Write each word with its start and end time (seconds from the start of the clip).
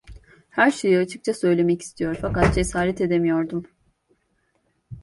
Her 0.49 0.71
şeyi 0.71 0.97
açıkça 0.99 1.33
söylemek 1.33 1.81
istiyor, 1.81 2.17
fakat 2.21 2.55
cesaret 2.55 3.01
edemiyordum. 3.01 3.65